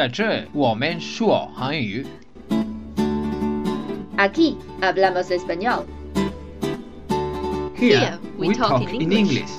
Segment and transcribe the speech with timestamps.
[0.00, 2.06] 在这我们说韩语。
[4.16, 5.84] Aquí hablamos español.
[7.76, 9.50] Here we talk in English.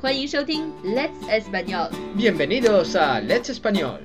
[0.00, 1.90] 欢迎收听 Let's Español。
[2.16, 4.00] Bienvenidos a Let's Español.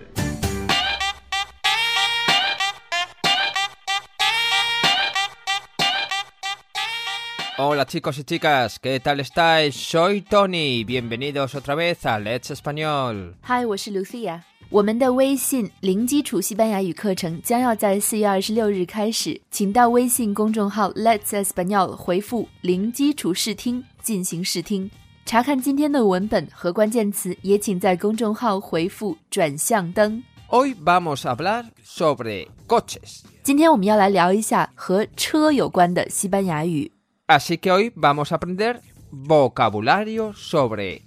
[7.58, 9.76] Hola chicos y chicas, ¿qué tal estáis?
[9.76, 13.36] Soy Tony, bienvenidos otra vez a Let's Español.
[13.44, 14.42] 嗨，我是 Lucia。
[14.69, 24.91] 我们的微信零基础西班牙语课程将要在四月二十六日开始，请到微信公众号 Let's Español 回复“零基础试听”进行试听。
[25.25, 33.21] 查看今天的文本和关键词，也请在公众号回复“转向灯 Hoy vamos a hablar sobre coches.
[33.45, 36.91] ”。今天我们要来聊一下和车有关的西班牙语。
[37.29, 38.81] Así que hoy vamos a aprender
[39.13, 41.03] vocabulario sobre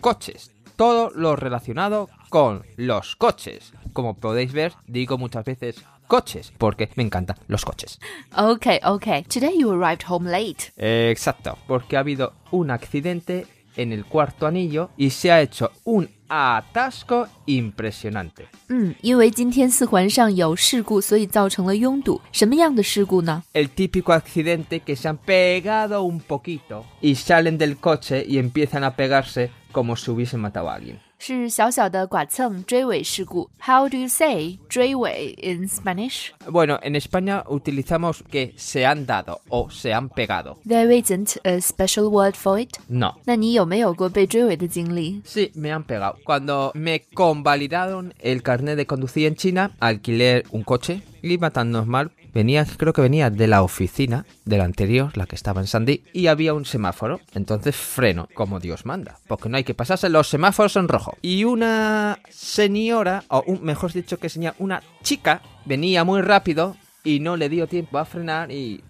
[0.00, 0.46] coches.
[0.76, 3.72] Todo lo relacionado con los coches.
[3.92, 8.00] Como podéis ver, digo muchas veces coches porque me encantan los coches.
[8.36, 10.72] OK OK。Today you arrived home late.
[10.76, 15.70] Eh, Exacto, porque ha habido un accidente en el cuarto anillo y se ha hecho
[15.84, 18.45] un atasco impresionante.
[18.67, 22.21] 嗯，因为今天四环上有事故，所以造成了拥堵。
[22.31, 23.43] 什么样的事故呢？
[23.53, 28.83] El típico accidente que se han pegado un poquito y salen del coche y empiezan
[28.83, 30.97] a pegarse como si hubiesen matado a alguien.
[31.21, 33.49] 是小小的剐蹭追尾事故。
[33.59, 36.29] How do you say 追尾 in Spanish?
[36.47, 40.55] Bueno, en España utilizamos que se han dado o se han pegado.
[40.65, 42.69] There isn't a special word for it.
[42.87, 43.15] No.
[43.25, 45.21] 那你有没有过被追尾的经历？
[45.25, 46.12] Sí, me han pegado.
[46.24, 51.02] Cuando me convalidaron el carnet de conducir en China, alquilé un coche.
[51.22, 52.12] Iba tan normal.
[52.34, 56.02] Venía, creo que venía de la oficina, de la anterior, la que estaba en Sandy,
[56.12, 57.20] y había un semáforo.
[57.32, 61.16] Entonces freno, como Dios manda, porque no hay que pasarse los semáforos en rojo.
[61.22, 67.20] Y una señora, o un- mejor dicho que señora, una chica, venía muy rápido y
[67.20, 68.82] no le dio tiempo a frenar y...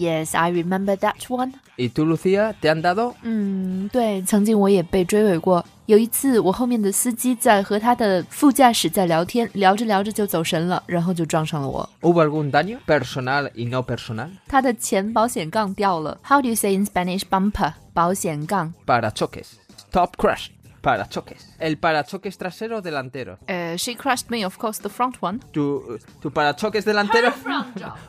[0.00, 1.52] Yes, I remember that one.
[1.76, 3.14] ¿Y tú, Lucía, te han dado?
[3.22, 5.64] 嗯，对，曾经我也被追尾过。
[5.86, 11.88] 有一次，我后面的司机在和他的副驾驶在聊天，聊着聊着就走神了，然后就撞上了我。
[12.00, 12.78] ¿Hubo algún daño?
[12.86, 14.28] ¿Personal y no personal?
[14.48, 16.18] 他的前保险杠掉了。
[16.26, 17.74] How do you say in Spanish bumper？
[17.94, 18.74] 保险杠。
[18.84, 19.52] Parachoques.
[19.90, 20.48] Stop crash.
[20.81, 21.55] Parachoques.
[21.59, 23.37] El parachoques trasero o delantero.
[23.47, 25.39] 呃、s h e crushed me, of course, the front one.
[25.51, 27.31] ¿Tu, tu parachoques delantero?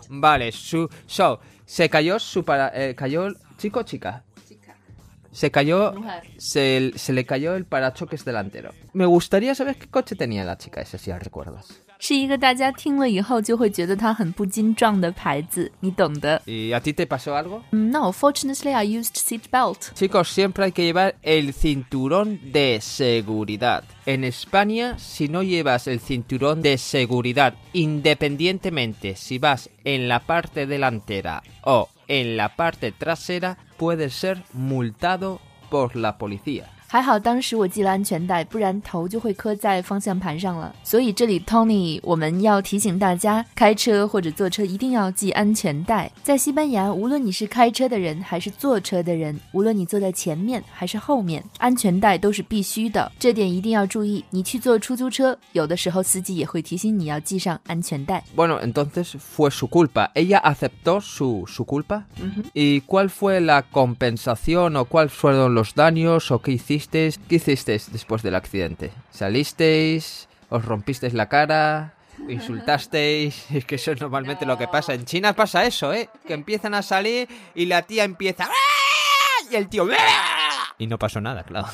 [0.09, 4.25] vale, su, so, se cayó su para, eh, cayó el- chico o chica.
[5.31, 5.95] Se cayó,
[6.37, 8.73] se, se le cayó el parachoques delantero.
[8.93, 11.81] Me gustaría saber qué coche tenía la chica ese, si la recuerdas.
[12.02, 16.40] 是一个大家听了以后就会觉得它很不经撞的牌子，你懂的。
[16.46, 17.64] ¿Y a ti te pasó algo?
[17.72, 19.94] No, fortunately I used seat belt.
[19.96, 23.84] Chicos, siempre hay que llevar el cinturón de seguridad.
[24.06, 30.68] En España, si no llevas el cinturón de seguridad, independientemente si vas en la parte
[30.68, 36.71] delantera o en la parte trasera, puedes ser multado por la policía.
[36.93, 40.75] 还好当时我系了安全带，不然头就会磕在方向盘上了。
[40.85, 46.13] 所以这里 Tony 我们要提醒大家，开车或者坐车一定要系安全带。
[46.23, 53.11] 在西班牙，无论你是开车的人还是坐车的人，无论你坐在前面还是后面，安全带都是必须的。
[53.19, 54.23] 这点一定要注意。
[54.29, 58.23] 你去坐出租车，有的时候司机也会提醒你要系上安全带。
[58.37, 60.11] Bueno, entonces fue su culpa.
[60.13, 62.05] Ella aceptó su, su culpa.
[62.53, 67.18] ¿Y cuál fue la compensación o cuáles fueron los daños o qué hicisteis?
[67.30, 68.92] ¿Qué hicisteis después del accidente?
[69.12, 70.28] ¿Salisteis?
[70.50, 71.94] ¿Os rompisteis la cara?
[72.28, 73.50] ¿Insultasteis?
[73.52, 74.94] Es que eso es normalmente lo que pasa.
[74.94, 76.10] En China pasa eso, ¿eh?
[76.28, 78.46] Que empiezan a salir y la tía empieza...
[78.46, 79.88] "¡Ah!", Y el tío...
[79.92, 80.74] "¡Ah!".
[80.78, 81.68] Y no pasó nada, claro.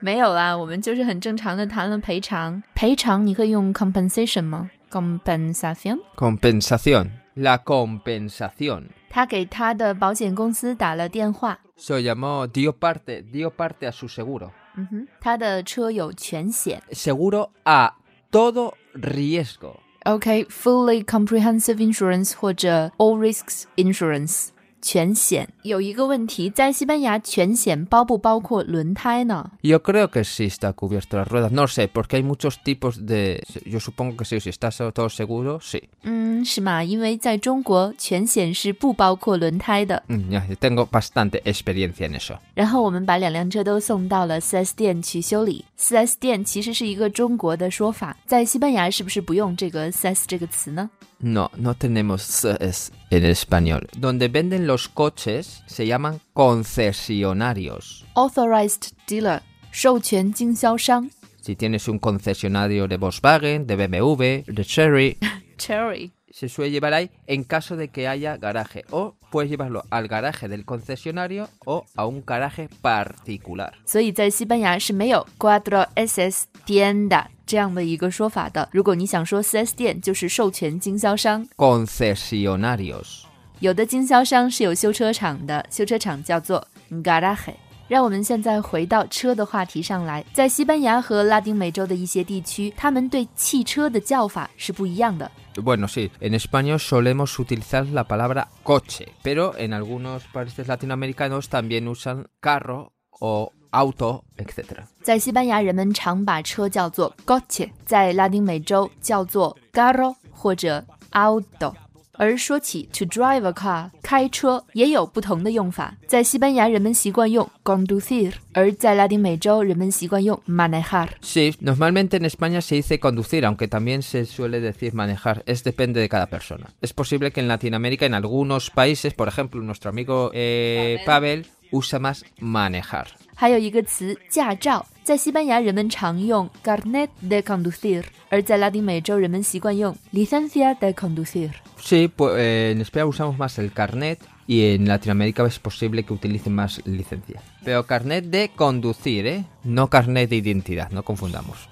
[0.00, 2.62] 没有啦，我们就是很正常的谈了赔偿。
[2.74, 4.70] 赔偿你会用 compensation 吗？
[4.90, 5.98] compensation。
[6.16, 7.10] Compensación.
[7.34, 8.90] La compensación.
[9.13, 12.47] 他给他的保险公司打了电话，Se llamó...
[12.47, 14.49] Dio parte, dio parte a su seguro.
[14.75, 17.93] 嗯哼，他的车有全险 Seguro a
[18.31, 24.47] todo riesgo.，OK，fully、comprehensive insurance 或者 all risks insurance。
[24.82, 29.50] 全险有一个问题，在西班牙全险包不包括轮胎呢？
[29.60, 31.50] Yo creo que sí está cubierto las ruedas.
[31.50, 33.42] No sé, porque hay muchos tipos de...
[33.66, 35.82] Yo supongo que sí, si estás todo seguro, sí.
[36.04, 36.84] 嗯，是吗？
[36.84, 40.00] 因为在中国全险是不包括轮胎的。
[40.06, 42.38] Mm, ya, yo tengo bastante experiencia en eso.
[42.54, 45.64] 然后我们把两辆车都送到了 4S 店去修理。
[45.76, 50.88] 4S 店其实是一个中国的说法，在西班牙是不是不用这个 4S 这个词呢？
[51.20, 53.88] No, no tenemos CS en español.
[53.96, 58.04] Donde venden los coches se llaman concesionarios.
[58.14, 61.10] Authorized dealer，授权经销商。
[61.40, 65.16] Si tienes un concesionario de Volkswagen, de BMW, de Cherry,
[65.56, 66.12] Cherry。
[66.32, 68.84] se suele llevar ahí en caso de que haya garaje.
[68.90, 73.72] O puedes llevarlo al garaje del concesionario o a un garaje particular.
[73.86, 78.68] 所以在西班牙是没有 cuatro s tienda 这样的一个说法的。
[78.72, 81.46] 如果你想说 4S 店，就是授权经销商。
[81.56, 83.22] Concesionarios.
[83.60, 86.66] 有的经销商是有修车厂的，修车厂叫做
[87.02, 87.54] garaje。
[87.93, 95.29] 让我们现在回到车的话题上来，在西班牙和拉丁美洲的一些地区，他们对汽车的叫法是不一样的。
[95.57, 102.25] Bueno, sí, en español solemos utilizar la palabra coche, pero en algunos países latinoamericanos también usan
[102.41, 104.75] carro o auto, etc.
[105.03, 111.71] 在西班牙，人们常把车叫做 coche，在拉丁美洲叫做 carro 或者 auto。
[112.20, 115.94] 而说起 to drive a car，开车也有不同的用法。
[116.08, 121.10] 在西班牙，人们习惯用 conducir，而在拉丁美洲，人们习惯用 manejar。
[121.22, 125.44] Sí, normalmente en España se dice conducir, aunque también se suele decir manejar.
[125.46, 126.74] Es depende de cada persona.
[126.80, 132.00] Es posible que en Latinoamérica, en algunos países, por ejemplo, nuestro amigo eh, Pavel usa
[132.00, 133.06] más manejar.
[133.36, 141.50] 还有一个词驾照， 在西班牙人们常用 carnet de conducir，而在拉丁美洲人们习惯用 licencia de conducir。
[141.80, 146.12] Sí, pues eh, en España usamos más el carnet y en Latinoamérica es posible que
[146.12, 147.40] utilicen más licencia.
[147.64, 149.44] Pero carnet de conducir, ¿eh?
[149.64, 151.68] No carnet de identidad, no confundamos.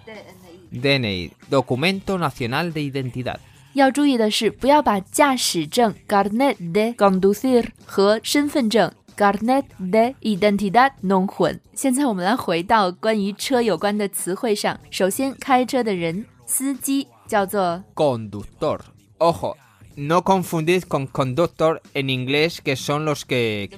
[0.71, 3.39] DNI, Documento Nacional de Identidad.
[3.75, 8.91] 要注意的是，不要把驾驶证 carnet de conducir 和身份证
[9.22, 11.60] carnet de identidad 弄混。
[11.76, 14.80] 现在我们来回到关于车有关的词汇上。
[14.90, 18.80] 首先，开车的人，司机叫做 Conductor.
[19.20, 19.56] Ojo,
[19.96, 23.70] no confundid con conductor en inglés, que son los que...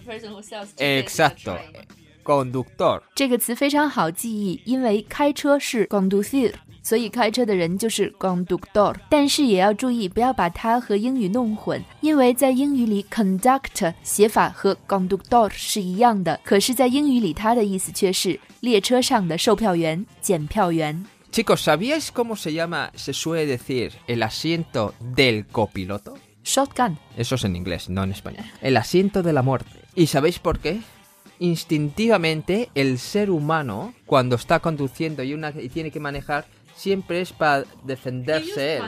[0.78, 1.58] Exacto.
[2.24, 3.02] Conductor.
[3.14, 8.95] 这个词非常好记忆，因为开车是 conducir，所以开车的人就是 conductor。
[9.09, 21.05] 但是也要注意，不要把它和英语弄混，因为在英语里 conduct 写法和 conductor 是一样的，可是，在英语里它的意思却是列车上的售票员、检票员。
[21.31, 26.17] Chicos, ¿sabíais cómo se llama, se suele decir, el asiento del copiloto?
[26.43, 28.45] shotgun Eso es en inglés, no en español.
[28.63, 29.71] El asiento de la muerte.
[29.95, 30.81] ¿Y sabéis por qué?
[31.39, 37.34] Instintivamente, el ser humano, cuando está conduciendo y, una, y tiene que manejar, siempre es
[37.34, 38.84] para defenderse él.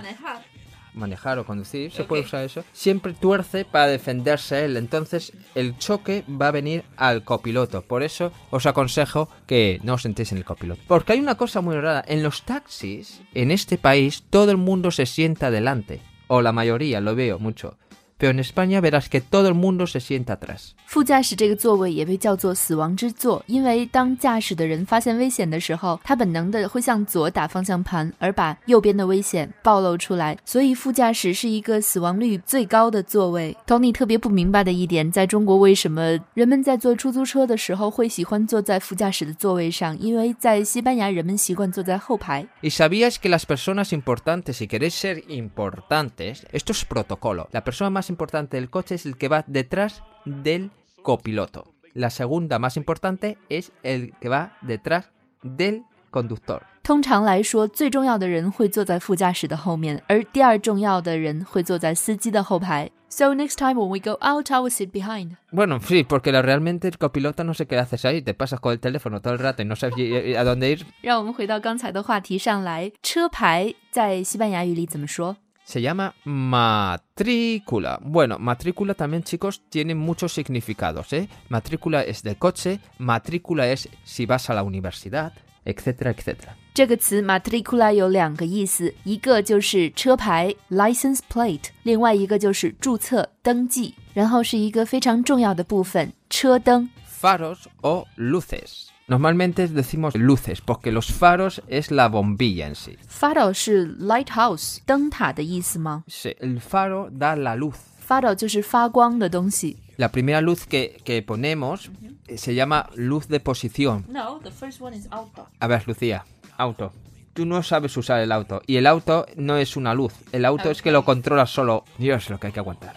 [0.94, 2.64] Manejar o conducir, se puede usar eso.
[2.72, 4.78] Siempre tuerce para defenderse él.
[4.78, 7.82] Entonces, el choque va a venir al copiloto.
[7.82, 10.82] Por eso os aconsejo que no os sentéis en el copiloto.
[10.88, 12.04] Porque hay una cosa muy rara.
[12.08, 16.02] En los taxis, en este país, todo el mundo se sienta adelante.
[16.28, 17.78] O la mayoría, lo veo mucho
[18.19, 20.73] Pero en España verás que todo el mundo se sienta atrás.
[20.85, 30.37] 副驾驶这个座位也被叫做死亡之座，因为当驾驶的人发现危险的时候，他本能的会向左打方向盘，而把右边的危险暴露出来。
[30.45, 33.57] 所以副驾驶是一个死亡率最高的座位。
[33.67, 39.99] Tony 特别不明白的一点，在中国为什么人们在坐出租车的时候会喜欢坐在副驾驶的座位上？
[39.99, 42.47] 因为在西班牙人们习惯坐在后排。
[42.61, 47.49] ¿Y sabías que las personas importantes, si queréis ser importantes, esto es protocolo?
[47.53, 50.71] La persona más importante del coche es el que va detrás del
[51.03, 51.65] copiloto.
[51.95, 55.11] La segunda más importante es el que va detrás
[55.43, 56.63] del conductor.
[56.83, 62.91] 通常来说，最重要的人会坐在副驾驶的后面，而第二重要的人会坐在司机的后排。
[63.09, 65.37] So next time when we go out, I will sit behind.
[65.53, 68.73] Bueno, sí, porque la- realmente el copiloto no sé qué haces ahí, te pasas con
[68.73, 70.85] el teléfono todo el rato y no sabes y- a dónde ir.
[71.03, 75.37] 让我们回到刚才的话题上来，车牌在西班牙语里怎么说？
[75.65, 78.01] Se llama matrícula.
[78.03, 81.29] Bueno, matrícula también, chicos, tiene muchos significados, ¿eh?
[81.49, 85.33] Matrícula es de coche, matrícula es si vas a la universidad,
[85.65, 86.57] etcétera, etcétera.
[86.73, 96.89] 这个词 matricula 有两个意思，一个就是车牌 license plate，另外一个就是注册登记，然后是一个非常重要的部分，车灯。
[97.21, 98.89] Faros o luces.
[99.09, 102.97] Normalmente decimos luces porque los faros es la bombilla en sí.
[103.09, 107.75] faro 是 lighthouse 灯塔的意思吗 Sí, El faro da la luz.
[108.07, 109.77] ？faro 就是发光的东西。
[109.97, 111.91] La primera luz que, que ponemos
[112.29, 114.05] eh, se llama luz de posición.
[114.09, 115.47] No, the first one is auto.
[115.59, 116.25] A ver, Lucía,
[116.57, 116.93] auto.
[117.35, 118.63] Tú no sabes usar el auto.
[118.67, 120.13] Y el auto no es una luz.
[120.33, 121.85] El auto es que lo controlas solo.
[121.99, 122.95] Dios, lo que hay que aguantar.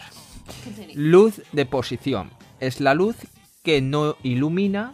[0.95, 2.29] Luz de posición.
[2.59, 3.15] Es la luz
[3.63, 4.93] que no ilumina,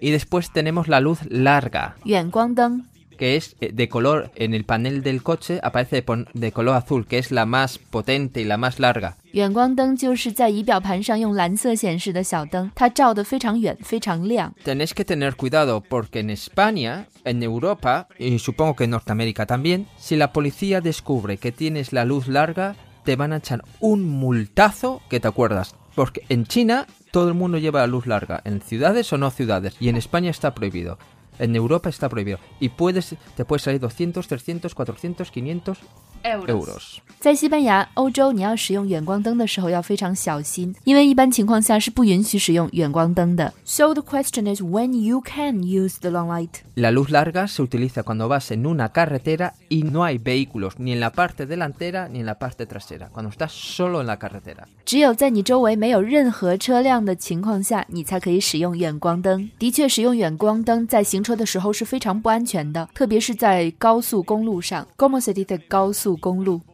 [0.00, 2.84] Y después tenemos la luz larga, 远光灯。
[3.16, 6.74] que es eh, de color en el panel del coche, aparece de, pon- de color
[6.76, 9.16] azul, que es la más potente y la más larga.
[9.32, 14.52] 远光灯就是在仪表盘上用蓝色显示的小灯，它照得非常远，非常亮。
[14.62, 19.86] Tenéis que tener cuidado porque en España, en Europa y supongo que en Norteamérica también,
[19.96, 25.00] si la policía descubre que tienes la luz larga, te van a echar un multazo
[25.08, 25.74] que te acuerdas.
[25.95, 29.75] Porque en China todo el mundo lleva la luz larga, en ciudades o no ciudades,
[29.79, 30.97] y en España está prohibido.
[31.39, 32.39] En Europa está prohibido.
[32.59, 35.77] Y puedes, te puede salir 200, 300, 400, 500
[36.23, 36.97] euros.
[37.19, 43.53] 在西班牙、欧洲，你要使用远光灯的时候要非常小心，因为一般情况下是不允许使用远光灯的。
[43.63, 46.61] So the question is when you can use the long light.
[46.73, 50.93] La luz larga se utiliza cuando vas en una carretera y no hay vehículos ni
[50.93, 54.63] en la parte delantera ni en la parte trasera, cuando estás solo en la carretera.
[54.83, 59.47] 只有在你周围没有任何车辆的情况下，你才可以使用远光灯。
[59.59, 64.87] 的确，使用远光灯在行车的时候是非常不安全的，特别是在高速公路上。
[64.97, 66.10] Como se dice 高速公路？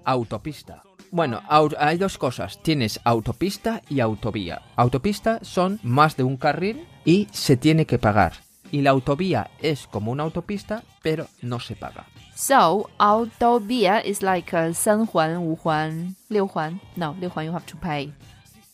[0.04, 0.83] Autopista.
[1.11, 2.59] Bueno, au- hay dos cosas.
[2.62, 4.62] Tienes autopista y autovía.
[4.76, 8.33] Autopista son más de un carril y se tiene que pagar.
[8.71, 12.07] Y la autovía es como una autopista, pero no se paga.
[12.35, 16.81] So autovia is like a 三环、五环、六环。
[16.97, 18.11] No，六环 you have to pay。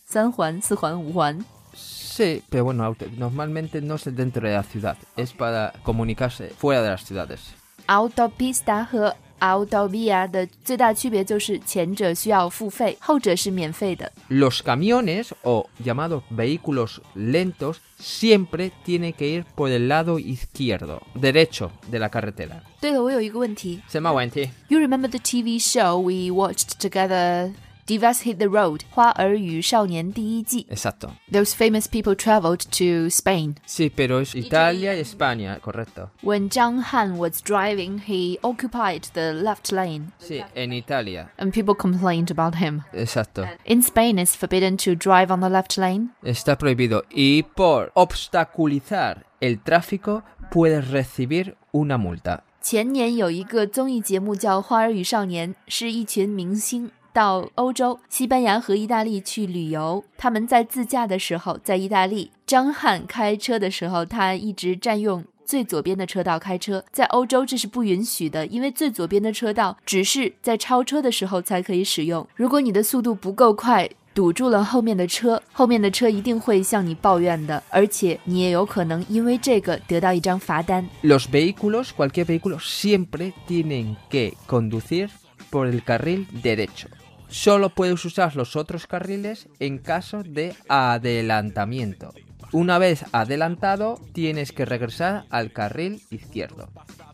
[0.06, 1.44] 三环、四环、五环。
[1.74, 4.96] Sí, pero bueno, auto- normalmente no es dentro de la ciudad.
[5.16, 7.40] Es para comunicarse fuera de las ciudades.
[7.88, 14.10] Autopista 和 autovia 的最大区别就是前者需要付费，后者是免费的。
[14.28, 21.70] Los camiones o llamados vehículos lentos siempre tienen que ir por el lado izquierdo, derecho
[21.90, 22.60] de la carretera.
[22.80, 23.80] 对了，我有一个问题。
[23.88, 24.50] Se me aguante.
[24.68, 27.52] You remember the TV show we watched together?
[27.86, 30.66] Divas Hit the Road，《花儿与少年》第一季。
[30.70, 31.12] Exacto.
[31.32, 33.54] Those famous people traveled to Spain.
[33.66, 36.10] Sí, pero es Italia y España, correcto.
[36.22, 41.30] When Zhang Han was driving, he occupied the left lane, Sí, en Italia.
[41.38, 42.82] and people complained about him.
[42.92, 43.46] Exacto.
[43.64, 46.10] In Spain, it's forbidden to drive on the left lane.
[46.22, 47.04] Está prohibido.
[47.10, 52.42] Y por obstaculizar el tráfico puedes recibir una multa.
[52.60, 60.03] 前年有一个综艺节目叫《花儿与少年》，是一群明星 到欧洲、西班牙和意大利去旅游。
[60.17, 66.83] 他们在自驾的时候，在意大利，张翰开车的时候，他一直占用最左边的车道开车。
[66.91, 72.27] 在欧洲这是不允许的，因为最左边的车道只是在超车的时候才可以使用。
[72.35, 80.87] 如果你的速度不够快，堵住了后面的车，后面的车一定会向你抱怨的，而且你也有可能因为这个得到一张罚单。
[81.03, 85.09] Los vehículos, cualquier vehículo, siempre tienen que conducir
[85.51, 86.85] por el carril derecho.
[87.32, 92.12] Solo puedes usar los otros carriles en caso de adelantamiento.
[92.52, 96.68] Una vez adelantado, tienes que regresar al carril izquierdo.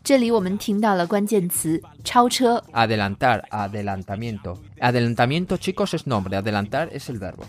[0.05, 2.63] 这里我们听到了关键词超车。
[2.71, 4.61] Adelantar, adelantamiento.
[4.79, 6.37] Adelantamiento, chicos, es nombre.
[6.37, 7.43] Adelantar es el verbo.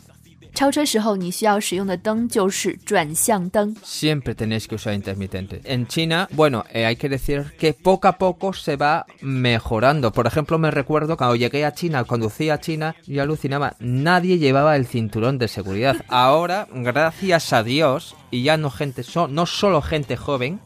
[0.54, 3.76] 超车时候你需要使用的灯就是转向灯。
[3.84, 5.60] Siempre tenéis que usar intermitente.
[5.64, 10.12] En China, bueno, eh, hay que decir que poco a poco se va mejorando.
[10.12, 14.76] Por ejemplo, me recuerdo cuando llegué a China, conducía a China, yo alucinaba, nadie llevaba
[14.76, 15.96] el cinturón de seguridad.
[16.08, 20.60] Ahora, gracias a Dios, y ya no gente, so- no solo gente joven,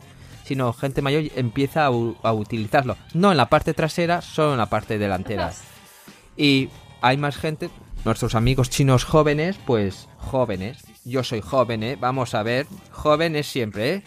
[0.44, 2.96] sino gente mayor empieza a, u- a utilizarlo.
[3.12, 5.52] No en la parte trasera, solo en la parte delantera.
[6.36, 6.68] Y
[7.02, 7.70] hay más gente,
[8.05, 10.94] nuestros amigos chinos jóvenes, pues jóvenes.
[11.07, 12.65] Yo soy jovene，Vamos a ver.
[12.89, 14.01] Joven es siempre,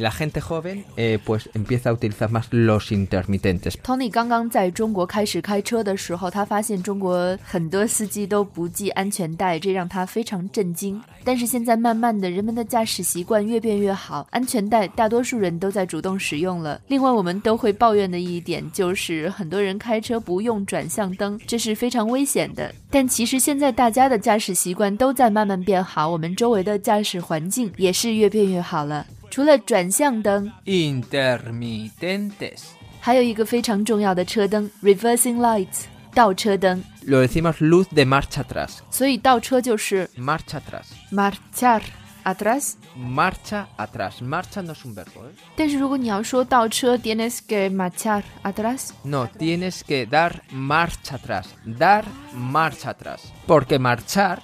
[0.00, 0.84] la gente joven,
[1.24, 3.74] pues empieza a utilizar más los intermitentes.
[3.84, 11.00] Tony 刚刚在中国开始开车的时候，他发现中国很多司机都不系安全带，这让他非常震惊。
[11.22, 16.80] 但是现在慢慢的，人们的驾驶习惯越变越好，安全带大多数人都在主动使用了。
[16.88, 22.74] 另外，我们都会抱怨的一点就是，很多人开车不用转向灯，这是非常危险的。
[22.90, 29.05] 但其实现在大家的驾驶习惯都在慢慢变好，我们周围的驾驶环境也是越变越好了。
[29.31, 32.59] 除了转向灯， Intermitentes.
[32.99, 38.79] 还有一个非常重要的车灯 （reversing lights） 倒车灯， Lo decimos luz de marcha atrás.
[38.89, 40.85] 所以倒车就是 Marcha atrás.
[41.11, 41.81] marchar
[42.23, 42.73] atrás。
[42.97, 44.21] Marcha atrás.
[44.21, 45.31] Marcha no es un verbo, ¿eh?
[45.55, 48.89] 但是如果你要说倒车，tienes que marchar atrás。
[49.03, 51.45] No, tienes que dar marcha atrás.
[51.65, 53.19] Dar marcha atrás.
[53.47, 54.39] Porque marchar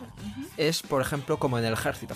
[0.58, 2.16] es, por ejemplo, como en el ejército.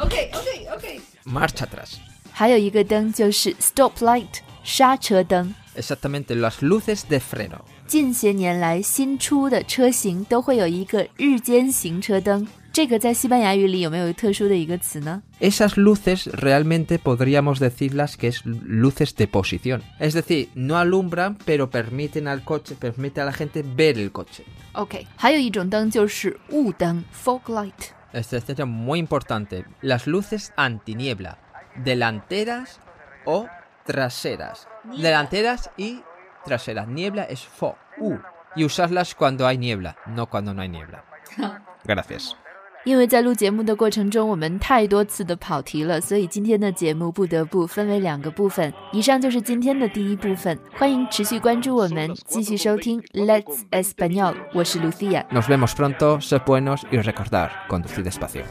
[0.00, 1.00] OK OK OK。
[1.24, 1.98] Marcha atrás.
[2.32, 5.54] 还有一个灯就是 stop light 刹车灯。
[5.74, 7.60] Exactamente, las luces de freno.
[7.86, 15.22] 近些年来新出的车型都会有一个日间行车灯， 这个在西班牙语里有没有特殊的一个词呢？
[15.40, 19.82] Esas luces realmente podríamos decirlas que es luces de posición.
[19.98, 24.44] Es decir, no alumbran, pero permiten al coche, permite a la gente ver el coche.
[24.72, 27.92] OK，还有一种灯就是雾灯 （fog light）。
[28.12, 29.64] Este es muy importante.
[29.80, 31.38] Las luces antiniebla,
[31.84, 32.80] delanteras
[33.24, 33.46] o
[33.84, 34.68] traseras.
[34.84, 36.02] Delanteras y
[36.44, 36.88] traseras.
[36.88, 38.16] Niebla es fog, u.
[38.54, 41.04] Y usarlas cuando hay niebla, no cuando no hay niebla.
[41.84, 42.36] Gracias.
[42.83, 48.73] 因为在录节目的过程中，我们太多次的跑题了，所以今天的节目不得不分为两个部分。
[48.91, 54.33] 以上就是今天的第一部分，欢迎持续关注我们，继续收听 Let's Español。
[54.53, 55.25] 我是 Lucia。
[55.29, 58.43] Nos vemos pronto, sed buenos y recordar, conducid despacio.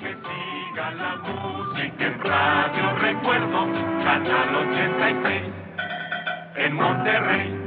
[0.00, 3.66] que siga la música en Radio Recuerdo,
[4.04, 5.52] Canal 86,
[6.56, 7.65] en Monterrey.